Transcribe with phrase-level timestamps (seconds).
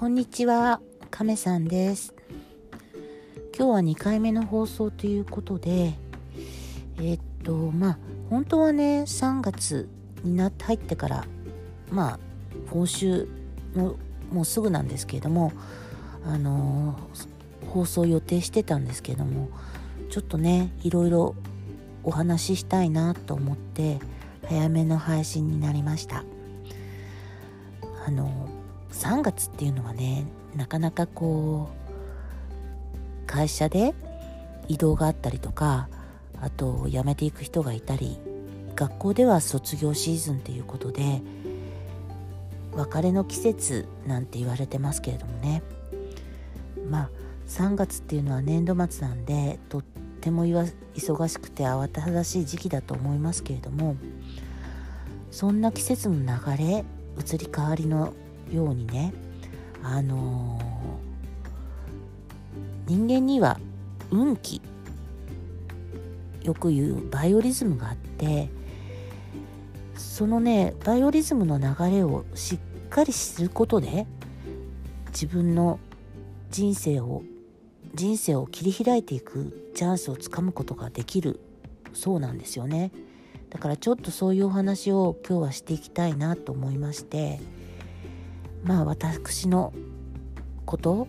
[0.00, 0.80] こんにちは、
[1.10, 2.14] 亀さんです。
[3.54, 5.92] 今日は2回目の放送ということで、
[6.98, 7.98] えっと、まあ、
[8.30, 9.90] 本当はね、3月
[10.24, 11.26] になって入ってから、
[11.90, 12.18] まあ、
[12.70, 13.28] 今週
[13.74, 13.96] の
[14.32, 15.52] もうすぐなんですけれども、
[16.24, 19.50] あのー放送予定してたんですけれども、
[20.08, 21.34] ちょっとね、いろいろ
[22.04, 24.00] お話ししたいなと思って、
[24.48, 26.24] 早めの配信になりました。
[28.06, 28.49] あの
[28.92, 30.26] 3月っていうのはね
[30.56, 31.70] なかなかこ
[33.24, 33.94] う会社で
[34.68, 35.88] 移動があったりとか
[36.40, 38.18] あと辞めていく人がいたり
[38.74, 41.22] 学校では卒業シーズンっていうことで
[42.72, 45.62] 別れの季節なんて言われてますけれどもね。
[46.88, 47.10] まあ
[47.48, 49.82] 3月っていうのは年度末なんでとっ
[50.20, 53.96] ても忙しくて慌ただしい時期だと思いますけれども
[55.32, 56.84] そんな季節の流れ
[57.18, 58.14] 移り変わりの
[58.52, 59.12] ようにね
[59.82, 60.70] あのー
[62.90, 63.60] 人間には
[64.10, 64.60] 運気
[66.42, 68.50] よく言うバイオリズムがあって
[69.94, 74.08] そのねバイオリズムの流れをしっかり知ることで
[75.12, 75.78] 自分の
[76.50, 77.22] 人生を
[77.94, 81.38] 人生を切り開いていくチャンスをつかむことができる
[81.92, 82.90] そうなんですよね。
[83.50, 87.40] だからちょっとそういうお話を今日はしていきたいなと思いまして
[88.62, 89.72] まあ私の
[90.66, 91.06] ことっ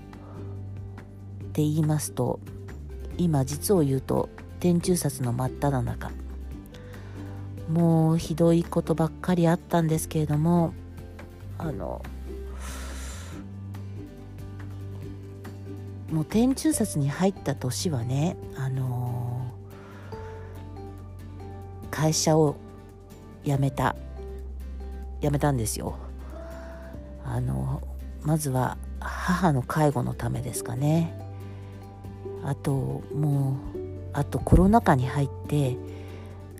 [1.53, 2.39] て言いますと
[3.17, 6.11] 今実を言うと天中殺の真っ只中。
[7.71, 10.73] もうひどいことばっかりあったんですけれども
[11.57, 12.01] あの
[16.11, 19.49] もう天中殺に入った年はねあの
[21.89, 22.57] 会社を
[23.45, 23.95] 辞めた
[25.21, 25.95] 辞めたんですよ。
[27.25, 27.81] あの
[28.23, 31.17] まずは母の介護のためですかね。
[32.43, 33.79] あともう
[34.13, 35.77] あとコロナ禍に入って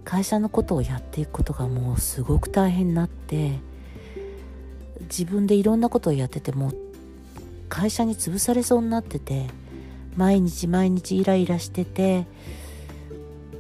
[0.04, 3.60] 会社のことをやっていくことがもうすごく大変になって
[5.02, 6.72] 自分でいろんなことをやってても
[7.70, 9.48] 会社に潰されそうになってて
[10.16, 12.26] 毎日毎日イライラしてて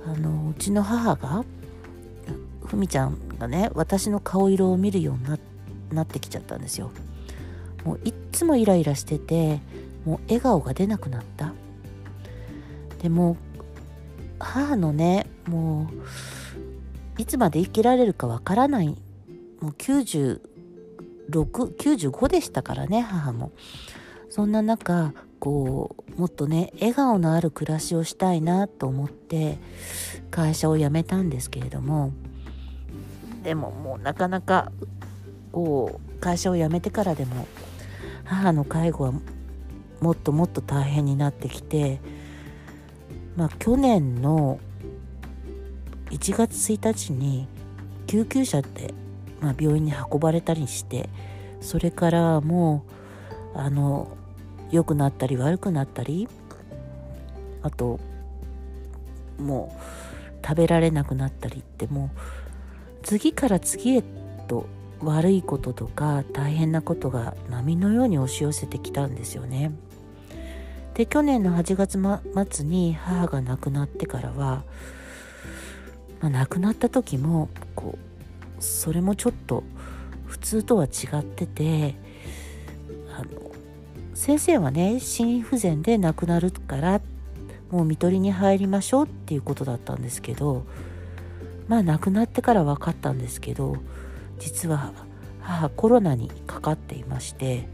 [0.06, 1.44] あのうちの母が
[2.66, 5.50] ふみちゃんがね私の顔色を見るようになって
[5.96, 6.91] なってきちゃったんですよ。
[7.84, 9.59] もういっつもイライラしてて
[10.06, 11.53] もう笑顔が出なくなった。
[13.02, 13.38] でも
[14.40, 15.90] 母のねも
[17.18, 18.90] ういつまで生きられるかわからない。
[19.59, 23.51] もう9695でしたからね母も。
[24.30, 29.59] そんな中こうもっとね笑顔のある暮らしをしたいなと思って
[30.30, 32.12] 会社を辞めたんですけれども。
[33.44, 34.72] でももうなかなか
[35.51, 37.47] こう会社を辞めてからでも
[38.23, 39.13] 母の介護は
[40.00, 42.00] もっともっと大変になってきて
[43.35, 44.59] まあ去年の
[46.09, 47.47] 1月1日に
[48.07, 48.94] 救急車で、
[49.39, 51.09] まあ、病院に運ばれたりして
[51.62, 52.83] それからも
[53.56, 54.18] うあの
[54.72, 56.28] 良くなったり悪くなったり
[57.62, 58.00] あと
[59.38, 62.18] もう食べられなくなったりってもう
[63.03, 64.03] 次から次へ
[64.47, 64.66] と
[65.03, 69.72] 悪いこととか大変なことが波のように押し寄せてきたんですよね。
[70.94, 72.00] で去年の8月、
[72.51, 74.63] 末に母が亡くなってからは、
[76.19, 77.97] まあ、亡くなった時もこ
[78.59, 79.63] うそれもちょっと
[80.25, 81.95] 普通とは違ってて
[83.16, 83.51] あの
[84.13, 87.01] 先生はね心不全で亡くなるから
[87.72, 90.66] もう看取りに入りましょうっていうことだったんですけど
[91.68, 93.78] まあ亡くなってから分かったんですけど
[94.41, 94.91] 実は
[95.40, 97.69] 母コロナにかかっていまして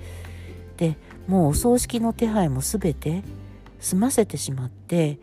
[0.75, 0.97] で
[1.28, 3.23] もうお葬式の手配も全て
[3.79, 5.19] 済ませてしまって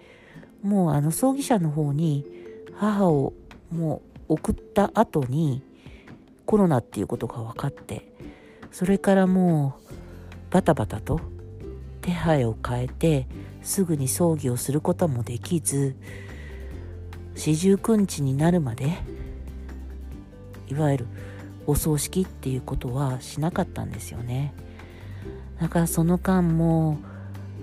[0.63, 2.25] もうあの葬儀社の方に
[2.77, 3.35] 母を
[3.71, 5.63] もう送った後に
[6.47, 8.11] コロナっていうことが分かって
[8.73, 11.21] それからもうバタバタと
[12.01, 13.27] 手配を変えて
[13.63, 15.95] すぐに葬儀をすることもできず
[17.35, 18.99] 四十九日になるまで
[20.69, 21.07] いわゆる
[21.67, 24.53] お葬式っていうことはしなかったんですよね。
[25.61, 26.99] だからその間も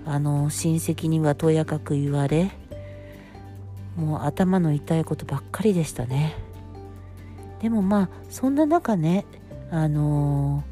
[0.06, 2.50] あの親戚にはとやかく言われ
[3.96, 6.34] もう頭の痛いことばっかりでしたね。
[7.60, 9.24] でもまあそんな中ね
[9.70, 10.64] あの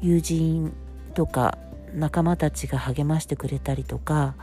[0.00, 0.72] 友人
[1.14, 1.58] とか
[1.94, 4.34] 仲間たちが励ましてくれたりとか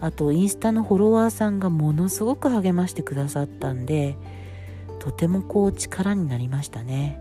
[0.00, 4.16] あとインスタのフォロワーさんがものすごく励ましてくださったんで
[4.98, 7.20] とてもこう力になりましたね。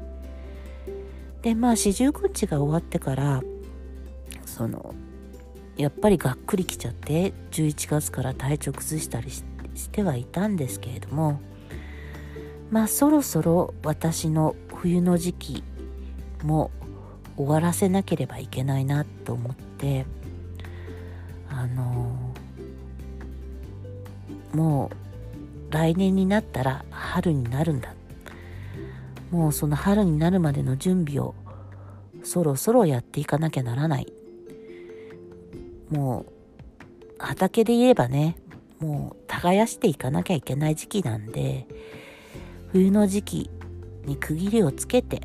[1.42, 3.42] でまあ四十九日が終わってから
[4.46, 4.94] その
[5.78, 9.44] やっぱりがっくりきちゃって11月から体調崩したりし
[9.90, 11.40] てはいたんですけれども
[12.70, 15.64] まあそろそろ私の冬の時期
[16.44, 16.72] も
[17.38, 20.06] 終わらせなければいけないなと思って
[21.50, 22.34] あの
[24.54, 24.92] も
[25.70, 27.94] う来年になったら春になるんだ
[29.32, 31.36] もうその春になるまでの準備を
[32.24, 34.12] そろそろやっていかなきゃならない。
[35.90, 36.32] もう
[37.18, 38.36] 畑で言えばね
[38.80, 41.68] もう耕していかなきゃいけない時期なんで
[42.72, 43.50] 冬の時期
[44.06, 45.22] に区切りをつけて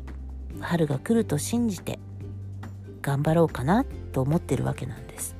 [0.59, 1.99] 春が来ると信じて
[3.01, 5.35] 頑張ろうかなと思ってるわけなんです。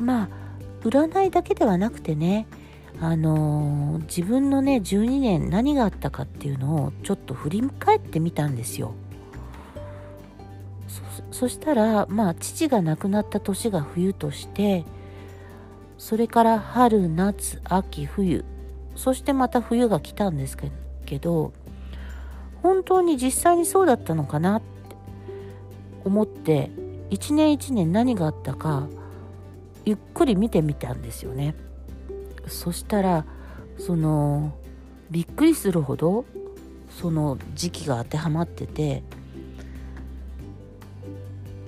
[0.00, 0.28] まあ
[0.82, 2.46] 占いだけではなくてね
[3.00, 8.94] あのー、自分のね12年何があったかっていうのをちょっと振り返ってみたんですよ。
[11.30, 14.84] そしたらまあ父が亡くなった年が冬として
[15.96, 18.44] それから春夏秋冬
[18.96, 20.56] そしてまた冬が来たんです
[21.04, 21.52] けど
[22.62, 24.66] 本当に実際にそうだったのかなって
[26.04, 26.70] 思って
[27.10, 28.88] 一年一年何があったか
[29.84, 31.54] ゆっくり見てみたんですよね。
[32.48, 33.24] そしたら
[33.78, 34.52] その
[35.10, 36.24] びっくりするほど
[36.90, 39.02] その時期が当てはまってて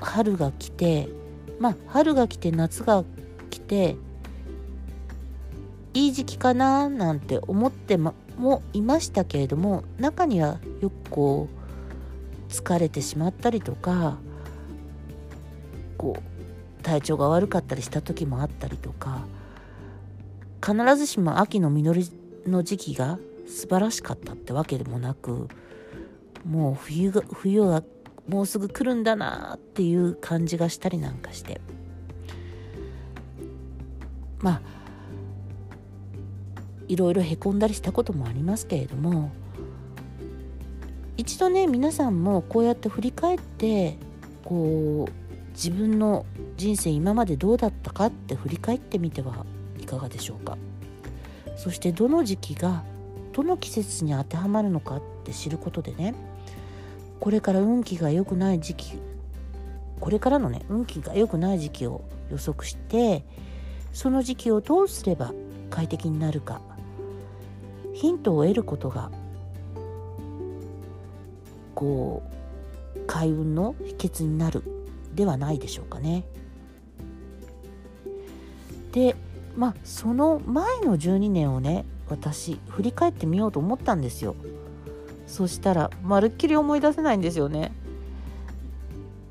[0.00, 1.08] 春が来て
[1.58, 3.04] まあ春が来て夏が
[3.50, 3.96] 来て
[5.94, 8.14] いい時期かななんて思っても
[8.72, 11.48] いましたけれども中にはよくこ
[12.48, 14.18] う疲れてしまったりとか
[15.96, 19.26] こう体調が悪かったりした時もあったりとか
[20.64, 25.48] 必ずしも秋の実りの時期が素晴らしかったってわけでもなく
[26.44, 27.82] もう冬が冬が
[28.28, 31.60] もうすぐ来るんだなっていう感じがしたりなんかして。
[34.40, 34.60] まあ
[36.88, 39.30] いろいろへこんだりしたこともありますけれども
[41.16, 43.96] 一度ね皆さんもこうやって振り返って
[44.44, 49.44] こう自分の人生今までどうだったかって振り返ってみては
[49.90, 50.56] かがでしょうか？
[51.56, 52.84] そしてどの時期が
[53.32, 56.14] どの季節に当てはまるのかって知ることでね
[57.18, 58.98] これから運気が良くない時期
[60.00, 63.24] これからのね運気が良くない時期を予測して
[63.92, 65.32] その時期をどうすれば
[65.68, 66.60] 快適になるか
[67.92, 69.10] ヒントを得ることが
[71.74, 72.22] こ
[72.96, 74.62] う開運の秘訣になる
[75.14, 76.24] ではないでしょうかね。
[78.92, 79.14] で
[79.56, 84.34] まあその前の12年をね私振り返ってみようと思ったんですよ。
[85.26, 87.72] そしたらまるっきり思い出せないんですよね。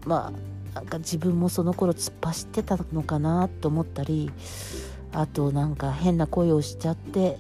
[0.06, 0.32] ま
[0.74, 4.32] あなんか自分もその頃突っ走ってたのかなと思ったり
[5.12, 7.38] あとなんか変な声をしちゃって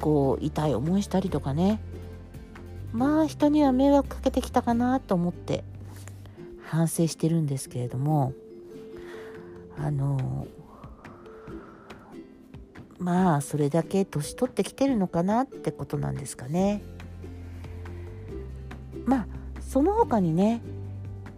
[0.00, 1.80] こう痛い思いしたりとかね
[2.92, 5.64] まあ人には迷惑かけてきたかなと思って
[6.64, 8.32] 反省してるんですけれども
[9.78, 10.46] あの
[12.98, 16.82] まあそれだけ年取ってきてるのかなってことなんですかね。
[19.04, 19.26] まあ
[19.60, 20.62] その他にね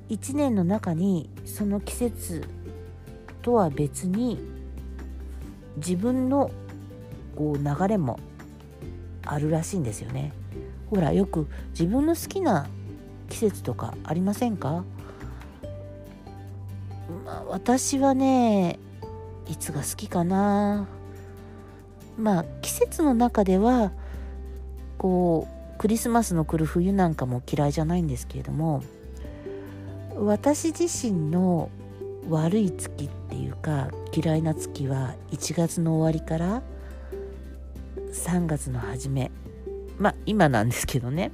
[0.08, 2.48] 1年の中にその季節
[3.42, 4.38] とは別に
[5.76, 6.50] 自分の
[7.36, 8.18] こう流れも
[9.24, 10.32] あるらしいんですよね。
[10.90, 12.66] ほらよく自分の好きな
[13.28, 14.84] 季節とかありませんか、
[17.26, 18.78] まあ、私はね
[19.46, 20.88] いつが好きかな
[22.18, 23.92] まあ季節の中では
[24.98, 28.82] こうクリスマスの来る冬なんかも嫌いじゃないんですけれども
[30.16, 31.70] 私自身の
[32.28, 36.62] 悪い月っていうか嫌いな月は1月の終わりから
[38.12, 39.30] 3月の初め。
[39.98, 41.30] まあ今なんですけどね。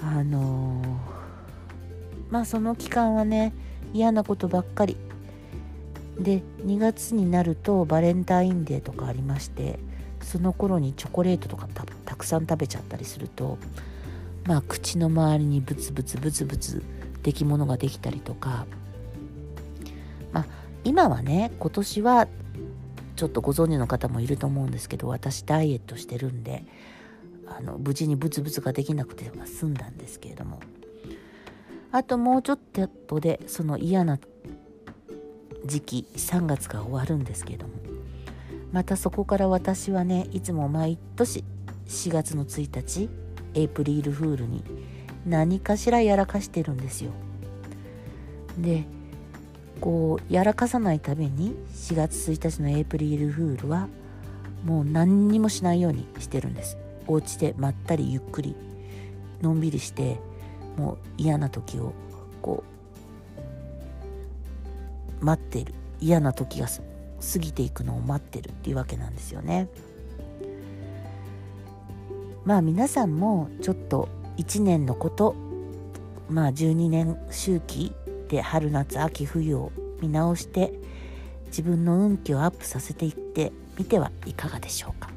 [0.00, 0.86] あのー、
[2.30, 3.52] まあその期間はね
[3.92, 4.96] 嫌なことばっかり。
[6.18, 9.78] で2月になるとバレンタインデーとかありまして
[10.22, 11.68] その頃にチョコレートとか
[12.04, 13.58] たくさん食べちゃったりすると
[14.46, 16.82] まあ口の周りにブツブツブツブツ
[17.22, 18.66] 出来物ができたりとか
[20.32, 20.46] まあ
[20.84, 22.28] 今はね今年は
[23.16, 26.64] ちょっとご存知の方もいると思うんですけど私ダイエットしてるんで
[27.46, 30.60] あの無事にブツブツができなくて済んだんですけれども
[31.92, 32.58] あともうちょっ
[33.06, 34.18] とでその嫌な
[35.64, 37.72] 時期3月が終わるんですけども。
[38.72, 41.44] またそこから私はねいつも毎年
[41.86, 43.08] 4月の1日
[43.54, 44.64] エイプリルフールに
[45.24, 47.12] 何かしらやらかしてるんですよ。
[48.58, 48.84] で
[49.80, 53.88] こうやらかさないために4月1日のエイプリルフールは
[54.64, 56.76] もう何にもしないようにしてるんです。
[57.06, 58.56] お家でまったりゆっくり
[59.42, 60.18] のんびりして
[60.76, 61.92] もう嫌な時を
[62.40, 62.73] こう
[65.20, 69.68] 待ってる嫌な時が過ぎていくのを待ってるっていうわけなんですよね。
[72.44, 75.34] まあ皆さんもちょっと1年のこと
[76.28, 77.92] まあ12年周期
[78.28, 80.72] で春夏秋冬を見直して
[81.46, 85.08] 自分の運気をアップさせていってみてはいかがでしょうか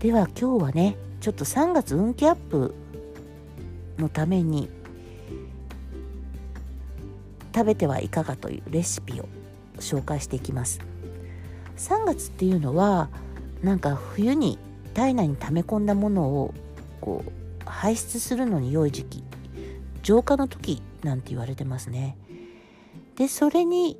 [0.00, 2.74] では今日はねちょっと3月運気アップ
[3.98, 4.68] のために
[7.60, 9.28] 食べてはいかがというレシピを
[9.80, 10.80] 紹介していきます。
[11.76, 13.10] 3月っていうのは
[13.62, 14.58] なんか冬に
[14.94, 16.54] 体内に溜め込んだものを
[17.02, 17.30] こう
[17.66, 19.22] 排出するのに良い時期。
[20.02, 22.16] 浄化の時なんて言われてますね。
[23.16, 23.98] でそれに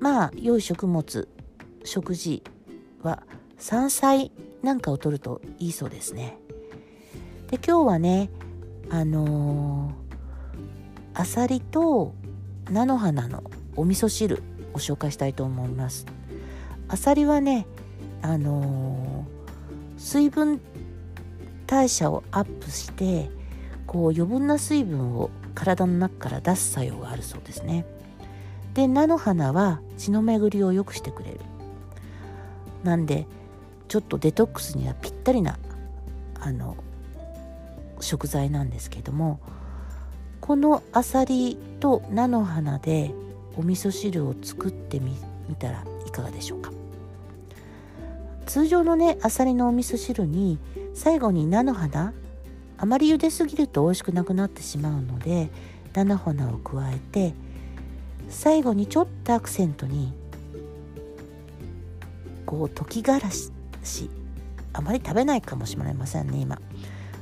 [0.00, 1.28] まあ良い食物
[1.84, 2.42] 食事
[3.02, 3.22] は
[3.58, 6.38] 山菜なんかを取るといいそうですね。
[7.50, 8.30] で今日はね
[8.88, 10.03] あのー、
[11.14, 12.12] あさりと
[12.70, 13.44] 菜の花の
[13.76, 14.42] お味噌汁
[14.72, 16.06] を紹介したいと思います。
[16.88, 17.66] あさりはね
[18.20, 20.60] あのー、水分
[21.66, 23.30] 代謝をアップして
[23.86, 27.86] こう余分な水分を体の中から出す作用があるそうですね。
[28.74, 31.40] で菜の花は血の巡りを良くしてくれる。
[32.82, 33.26] なんで
[33.88, 35.58] ちょっとデトックスにはぴったりな
[36.40, 36.76] あの
[38.00, 39.38] 食材なんですけども
[40.44, 43.14] このあさりと菜の花で
[43.56, 45.16] お味噌汁を作ってみ
[45.58, 46.70] たらいかがでしょうか？
[48.44, 50.58] 通常のねあさりのお味噌汁に
[50.92, 52.12] 最後に菜の花
[52.76, 55.48] あまり茹ですぎると美味しくなくなってしまうので
[55.94, 57.32] 菜の花を加えて
[58.28, 60.12] 最後にちょっとアクセントに
[62.44, 63.50] こう溶きがらし
[64.74, 66.60] あまり食べないかもしれませんね今。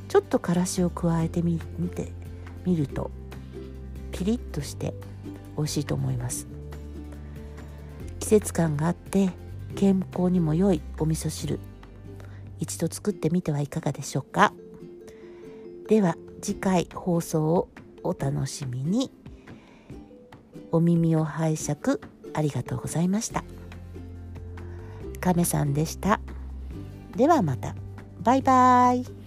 [0.09, 1.61] ちょっとからしを加えてみ
[1.95, 2.11] て
[2.65, 3.11] みると
[4.13, 4.95] ピリッとして
[5.57, 6.47] 美味しいと思います。
[8.19, 9.31] 季節感があって
[9.75, 11.59] 健康にも良いお味噌汁
[12.59, 14.53] 一度作ってみてはいかがでしょうか。
[15.89, 17.69] では次回放送を
[18.03, 19.11] お楽しみに。
[20.71, 22.01] お耳を拝借
[22.33, 23.45] ありがとうございました。
[25.21, 26.21] 亀さんでした。
[27.17, 27.75] ではまた。
[28.23, 29.22] バイバイ。